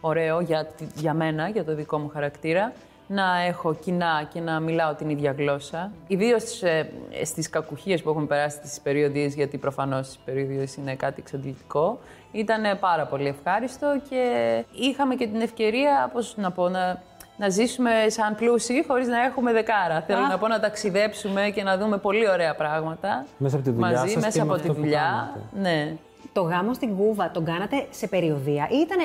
ωραίο 0.00 0.40
για, 0.40 0.66
τη- 0.66 0.86
για 0.94 1.14
μένα, 1.14 1.48
για 1.48 1.64
το 1.64 1.74
δικό 1.74 1.98
μου 1.98 2.08
χαρακτήρα, 2.08 2.72
να 3.10 3.40
έχω 3.40 3.74
κοινά 3.74 4.28
και 4.32 4.40
να 4.40 4.60
μιλάω 4.60 4.94
την 4.94 5.08
ίδια 5.08 5.32
γλώσσα. 5.38 5.92
Ιδίως 6.06 6.62
ε, 6.62 6.90
στις 7.24 7.50
κακουχίες 7.50 8.02
που 8.02 8.10
έχουμε 8.10 8.26
περάσει 8.26 8.60
τις 8.60 8.80
περιοδίες, 8.80 9.34
γιατί 9.34 9.58
προφανώς 9.58 10.14
οι 10.14 10.18
περιοδίες 10.24 10.74
είναι 10.76 10.94
κάτι 10.94 11.20
εξαντλητικό. 11.20 11.98
Ήταν 12.32 12.78
πάρα 12.78 13.06
πολύ 13.06 13.26
ευχάριστο 13.28 14.00
και 14.10 14.24
είχαμε 14.72 15.14
και 15.14 15.26
την 15.26 15.40
ευκαιρία, 15.40 16.10
πώς 16.12 16.36
να 16.36 16.50
πω, 16.50 16.68
να, 16.68 17.02
να 17.38 17.48
ζήσουμε 17.48 17.90
σαν 18.06 18.34
πλούσιοι 18.34 18.84
χωρίς 18.88 19.06
να 19.08 19.22
έχουμε 19.24 19.52
δεκάρα. 19.52 20.02
Θέλω 20.06 20.26
να 20.26 20.38
πω 20.38 20.48
να 20.48 20.60
ταξιδέψουμε 20.60 21.50
και 21.50 21.62
να 21.62 21.78
δούμε 21.78 21.98
πολύ 21.98 22.28
ωραία 22.28 22.54
πράγματα. 22.54 23.26
Μέσα 23.38 23.56
από 23.56 23.64
τη 23.64 23.70
δουλειά 23.70 23.90
μαζί, 23.90 24.12
σας 24.12 24.22
μέσα 24.24 24.38
και 24.38 24.44
με 24.44 24.52
από 24.52 24.54
τη 24.54 24.60
αυτό 24.60 24.72
που 24.72 24.80
δουλειά. 24.80 25.32
κάνετε. 25.54 25.70
Ναι. 25.70 25.96
Το 26.32 26.40
γάμο 26.42 26.74
στην 26.74 26.96
Κούβα 26.96 27.30
τον 27.30 27.44
κάνατε 27.44 27.86
σε 27.90 28.06
περιοδία 28.06 28.68
ή 28.70 28.76
ήταν 28.76 28.98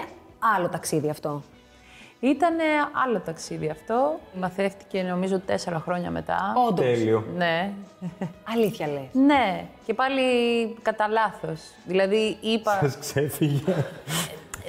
άλλο 0.55 0.69
ταξίδι 0.69 1.09
αυτό; 1.09 1.41
Ήταν 2.19 2.53
άλλο 3.05 3.19
ταξίδι 3.19 3.69
αυτό. 3.69 4.19
Μαθεύτηκε 4.39 5.01
νομίζω 5.01 5.39
τέσσερα 5.39 5.79
χρόνια 5.79 6.11
μετά. 6.11 6.53
Όντως. 6.67 6.85
Τέλειο. 6.85 7.25
Ναι. 7.37 7.71
Αλήθεια 8.53 8.87
λες. 8.87 9.07
Ναι. 9.11 9.65
Και 9.85 9.93
πάλι 9.93 10.21
κατά 10.81 11.07
λάθος. 11.07 11.61
Δηλαδή 11.85 12.37
είπα. 12.41 12.79
Σας 12.81 12.97
ξέφυγε. 12.97 13.73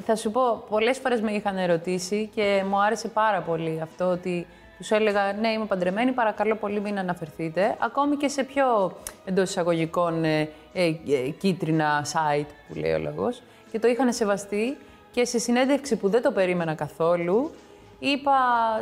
Θα 0.07 0.17
σου 0.17 0.31
πω, 0.31 0.65
πολλές 0.69 0.99
φορές 0.99 1.21
με 1.21 1.33
είχαν 1.33 1.57
ερωτήσει 1.57 2.31
και 2.35 2.65
μου 2.69 2.83
άρεσε 2.83 3.09
πάρα 3.09 3.41
πολύ 3.41 3.81
αυτό 3.83 4.05
ότι 4.05 4.47
τους 4.79 4.91
έλεγα 4.91 5.33
«Ναι, 5.33 5.49
είμαι 5.49 5.65
παντρεμένη, 5.65 6.13
παρακαλώ 6.13 6.55
πολύ 6.55 6.81
μην 6.81 6.99
αναφερθείτε». 6.99 7.77
Ακόμη 7.79 8.17
και 8.17 8.29
σε 8.29 8.45
πιο 8.45 8.97
εντός 9.25 9.49
εισαγωγικών 9.49 10.25
ε, 10.25 10.41
ε, 10.73 10.87
ε, 10.87 11.29
κίτρινα 11.39 12.07
site 12.13 12.47
που 12.69 12.75
λέει 12.75 12.93
ο 12.93 12.99
λόγος. 12.99 13.43
Και 13.73 13.79
το 13.79 13.89
είχαν 13.89 14.13
σεβαστεί 14.13 14.77
και 15.13 15.25
σε 15.25 15.39
συνέντευξη 15.39 15.97
που 15.97 16.09
δεν 16.09 16.23
το 16.23 16.33
περίμενα 16.33 16.75
καθόλου, 16.75 17.51
είπα 17.99 18.33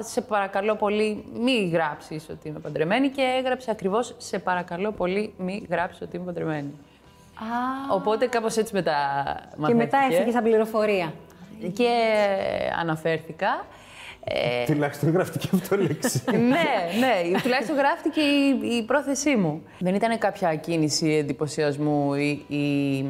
«Σε 0.00 0.20
παρακαλώ 0.20 0.74
πολύ 0.74 1.24
μη 1.34 1.70
γράψεις 1.72 2.28
ότι 2.30 2.48
είμαι 2.48 2.58
παντρεμένη» 2.58 3.08
και 3.08 3.22
έγραψε 3.38 3.70
ακριβώς 3.70 4.14
«Σε 4.18 4.38
παρακαλώ 4.38 4.92
πολύ 4.92 5.34
μη 5.38 5.66
γράψεις 5.70 6.00
ότι 6.02 6.16
είμαι 6.16 6.24
παντρεμένη». 6.24 6.72
Οπότε 7.90 8.26
κάπως 8.26 8.56
έτσι 8.56 8.74
μετά 8.74 8.94
Και 9.66 9.74
μετά 9.74 9.96
μαθαίθηκε. 9.96 10.14
έφυγε 10.20 10.30
σαν 10.30 10.42
πληροφορία. 10.42 11.12
Και 11.74 11.88
αναφέρθηκα. 12.80 13.66
Ε, 14.24 14.64
Τουλάχιστον 14.64 15.10
γραφτική 15.12 15.48
αυτό 15.54 15.76
λέξη. 15.76 16.22
ναι, 16.30 16.98
ναι, 17.00 17.40
τουλάχιστον 17.42 17.76
γράφτηκε 17.76 18.20
η, 18.20 18.60
η 18.76 18.82
πρόθεσή 18.82 19.36
μου. 19.36 19.62
Δεν 19.78 19.94
ήταν 19.94 20.18
κάποια 20.18 20.54
κίνηση 20.56 21.10
εντυπωσιασμού 21.14 22.14
ή, 22.14 22.44
ή 22.48 23.04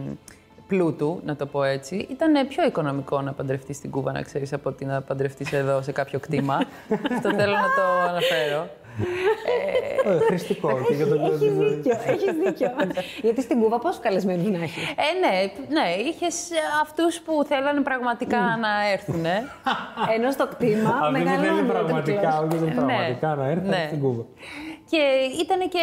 πλούτου, 0.73 1.21
να 1.25 1.37
το 1.37 1.47
πω 1.47 1.63
έτσι. 1.63 2.07
Ήταν 2.11 2.47
πιο 2.49 2.65
οικονομικό 2.65 3.21
να 3.21 3.33
παντρευτείς 3.33 3.77
στην 3.77 3.91
Κούβα, 3.91 4.13
να 4.13 4.23
ξέρεις, 4.23 4.53
από 4.53 4.69
ότι 4.71 4.85
να 4.85 5.01
παντρευτείς 5.03 5.53
εδώ 5.53 5.83
σε 5.83 5.93
κάποιο 5.93 6.19
κτήμα. 6.19 6.55
Αυτό 7.15 7.29
θέλω 7.35 7.53
να 7.53 7.69
το 7.79 7.85
αναφέρω. 8.09 8.69
Ε, 10.05 10.25
Χρηστικό 10.27 10.71
και 10.89 10.95
για 10.95 11.07
τον 11.07 11.25
Έχεις 11.25 11.39
κόσμο. 11.39 11.63
δίκιο, 11.69 11.99
έχεις 12.07 12.33
δίκιο. 12.45 12.71
Γιατί 13.25 13.43
στην 13.43 13.61
Κούβα 13.61 13.79
πόσους 13.79 14.01
καλεσμένους 14.01 14.49
να 14.51 14.63
έχεις; 14.63 14.83
Ε, 14.89 15.11
ναι, 15.23 15.35
ναι, 15.81 15.89
είχες 16.09 16.49
αυτούς 16.83 17.21
που 17.21 17.45
θέλανε 17.47 17.81
πραγματικά 17.81 18.39
να 18.39 18.91
έρθουν. 18.93 19.25
Ενώ 20.17 20.31
στο 20.31 20.47
κτήμα 20.47 20.89
Αυτή 20.89 21.05
που 21.05 21.11
μεγαλώνει 21.13 21.47
θέλει 21.47 21.61
ο 21.61 21.73
πραγματικά, 21.73 22.13
κύκλος. 22.13 22.35
όχι 22.39 22.57
δεν 22.65 22.75
πραγματικά 22.75 23.35
να 23.35 23.47
έρθει 23.47 23.69
ναι. 23.69 23.85
στην 23.87 24.01
Κούβα. 24.01 24.25
Και 24.93 25.31
ήταν 25.41 25.69
και 25.69 25.79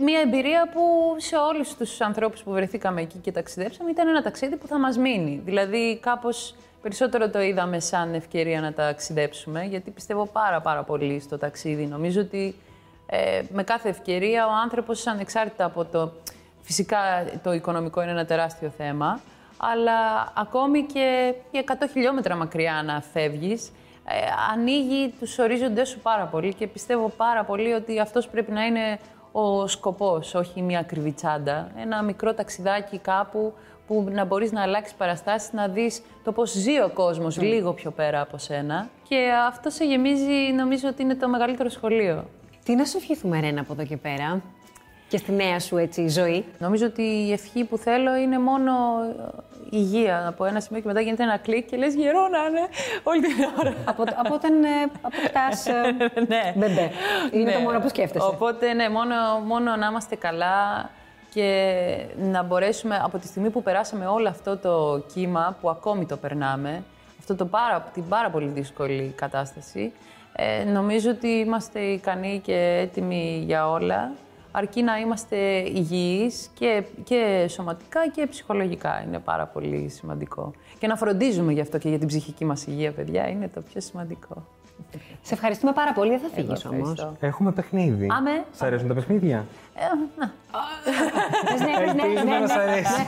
μια 0.00 0.20
εμπειρία 0.20 0.68
που 0.72 1.14
σε 1.16 1.36
όλους 1.36 1.74
τους 1.74 2.00
ανθρώπους 2.00 2.42
που 2.42 2.50
βρεθήκαμε 2.50 3.00
εκεί 3.00 3.18
και 3.18 3.32
ταξιδέψαμε 3.32 3.90
ήταν 3.90 4.08
ένα 4.08 4.22
ταξίδι 4.22 4.56
που 4.56 4.66
θα 4.66 4.78
μας 4.78 4.96
μείνει. 4.96 5.40
Δηλαδή 5.44 5.98
κάπως 5.98 6.54
περισσότερο 6.82 7.30
το 7.30 7.40
είδαμε 7.40 7.80
σαν 7.80 8.14
ευκαιρία 8.14 8.60
να 8.60 8.72
ταξιδέψουμε, 8.72 9.64
γιατί 9.64 9.90
πιστεύω 9.90 10.26
πάρα 10.26 10.60
πάρα 10.60 10.82
πολύ 10.82 11.20
στο 11.20 11.38
ταξίδι. 11.38 11.86
Νομίζω 11.86 12.20
ότι 12.20 12.54
ε, 13.06 13.42
με 13.52 13.62
κάθε 13.62 13.88
ευκαιρία 13.88 14.46
ο 14.46 14.50
άνθρωπος 14.62 15.06
ανεξάρτητα 15.06 15.64
από 15.64 15.84
το... 15.84 16.12
Φυσικά 16.60 16.98
το 17.42 17.52
οικονομικό 17.52 18.02
είναι 18.02 18.10
ένα 18.10 18.24
τεράστιο 18.24 18.72
θέμα, 18.76 19.20
αλλά 19.56 20.32
ακόμη 20.36 20.82
και 20.82 21.34
για 21.50 21.64
100 21.66 21.72
χιλιόμετρα 21.92 22.36
μακριά 22.36 22.82
να 22.84 23.00
φεύγεις, 23.12 23.72
ε, 24.04 24.14
ανοίγει 24.52 25.14
τους 25.18 25.38
ορίζοντες 25.38 25.88
σου 25.88 25.98
πάρα 25.98 26.24
πολύ 26.24 26.54
και 26.54 26.66
πιστεύω 26.66 27.08
πάρα 27.08 27.44
πολύ 27.44 27.72
ότι 27.72 28.00
αυτός 28.00 28.28
πρέπει 28.28 28.52
να 28.52 28.64
είναι 28.64 28.98
ο 29.32 29.66
σκοπός, 29.66 30.34
όχι 30.34 30.62
μια 30.62 30.78
ακριβή 30.78 31.12
τσάντα. 31.12 31.70
Ένα 31.76 32.02
μικρό 32.02 32.34
ταξιδάκι 32.34 32.98
κάπου 32.98 33.52
που 33.86 34.06
να 34.10 34.24
μπορείς 34.24 34.52
να 34.52 34.62
αλλάξεις 34.62 34.94
παραστάσεις, 34.94 35.52
να 35.52 35.68
δεις 35.68 36.02
το 36.24 36.32
πώς 36.32 36.50
ζει 36.50 36.80
ο 36.80 36.90
κόσμος 36.94 37.40
λίγο 37.40 37.72
πιο 37.72 37.90
πέρα 37.90 38.20
από 38.20 38.38
σένα. 38.38 38.88
Και 39.08 39.30
αυτό 39.48 39.70
σε 39.70 39.84
γεμίζει, 39.84 40.52
νομίζω 40.56 40.88
ότι 40.88 41.02
είναι 41.02 41.14
το 41.14 41.28
μεγαλύτερο 41.28 41.68
σχολείο. 41.68 42.24
Τι 42.64 42.74
να 42.74 42.84
σου 42.84 42.96
ευχηθούμε, 42.96 43.40
Ρένα, 43.40 43.60
από 43.60 43.72
εδώ 43.72 43.84
και 43.84 43.96
πέρα; 43.96 44.42
Και 45.12 45.18
στη 45.18 45.32
νέα 45.32 45.60
σου 45.60 45.76
έτσι, 45.76 46.08
ζωή. 46.08 46.44
Νομίζω 46.58 46.86
ότι 46.86 47.02
η 47.02 47.32
ευχή 47.32 47.64
που 47.64 47.76
θέλω 47.78 48.14
είναι 48.14 48.38
μόνο 48.38 48.72
ε, 49.70 49.76
υγεία. 49.76 50.26
Από 50.28 50.44
ένα 50.44 50.60
σημείο 50.60 50.80
και 50.82 50.86
μετά 50.88 51.00
γίνεται 51.00 51.22
ένα 51.22 51.36
κλικ 51.36 51.68
και 51.68 51.76
λες 51.76 51.94
γερό 51.94 52.28
να 52.28 52.38
είναι 52.48 52.68
όλη 53.02 53.20
την 53.20 53.34
ώρα. 53.60 53.74
από, 53.84 54.02
από 54.16 54.34
όταν 54.34 54.64
ε, 54.64 54.68
αποκτάς 55.00 55.66
ε, 55.66 55.72
ναι. 56.28 56.52
μπεμπέ. 56.56 56.90
Είναι 57.32 57.44
Ναι. 57.44 57.52
το 57.52 57.58
μόνο 57.58 57.80
που 57.80 57.88
σκέφτεσαι. 57.88 58.26
Οπότε, 58.26 58.72
ναι, 58.72 58.88
μόνο, 58.88 59.14
μόνο 59.46 59.76
να 59.76 59.86
είμαστε 59.86 60.16
καλά 60.16 60.90
και 61.30 61.48
να 62.18 62.42
μπορέσουμε 62.42 63.00
από 63.04 63.18
τη 63.18 63.26
στιγμή 63.26 63.50
που 63.50 63.62
περάσαμε 63.62 64.06
όλο 64.06 64.28
αυτό 64.28 64.56
το 64.56 65.02
κύμα 65.12 65.56
που 65.60 65.70
ακόμη 65.70 66.06
το 66.06 66.16
περνάμε, 66.16 66.82
αυτό 67.18 67.34
το 67.34 67.44
πάρα, 67.44 67.90
την 67.92 68.08
πάρα 68.08 68.30
πολύ 68.30 68.48
δύσκολη 68.48 69.12
κατάσταση, 69.16 69.92
ε, 70.36 70.64
νομίζω 70.64 71.10
ότι 71.10 71.28
είμαστε 71.28 71.80
ικανοί 71.80 72.40
και 72.44 72.78
έτοιμοι 72.82 73.42
για 73.46 73.70
όλα, 73.70 74.12
αρκεί 74.52 74.82
να 74.82 74.96
είμαστε 74.98 75.36
υγιείς 75.74 76.50
και, 76.54 76.82
και 77.04 77.46
σωματικά 77.48 78.08
και 78.08 78.26
ψυχολογικά. 78.26 79.02
Είναι 79.06 79.18
πάρα 79.18 79.46
πολύ 79.46 79.88
σημαντικό. 79.88 80.52
Και 80.78 80.86
να 80.86 80.96
φροντίζουμε 80.96 81.52
γι' 81.52 81.60
αυτό 81.60 81.78
και 81.78 81.88
για 81.88 81.98
την 81.98 82.08
ψυχική 82.08 82.44
μας 82.44 82.66
υγεία, 82.66 82.92
παιδιά, 82.92 83.28
είναι 83.28 83.48
το 83.48 83.60
πιο 83.60 83.80
σημαντικό. 83.80 84.46
Σε 85.22 85.34
ευχαριστούμε 85.34 85.72
πάρα 85.72 85.92
πολύ. 85.92 86.10
Δεν 86.10 86.18
θα 86.18 86.26
Εγώ 86.36 86.46
φύγεις 86.46 86.64
όμως. 86.64 86.90
ευχαριστώ. 86.90 87.26
Έχουμε 87.26 87.52
παιχνίδι. 87.52 88.06
Άμε. 88.10 88.44
Σ' 88.52 88.62
αρέσουν 88.62 88.88
τα 88.88 88.94
παιχνίδια; 88.94 89.46
Ε, 89.74 89.80
να. 90.18 90.32
Πες 91.44 91.60
ναι, 91.60 91.84
πες 91.84 91.94
ναι, 91.94 92.02
Ελπίζουμε 92.02 92.30
ναι, 92.30 92.38
να 92.38 92.46
σ' 92.46 92.54
ναι. 92.54 92.62
αρέσει. 92.62 92.92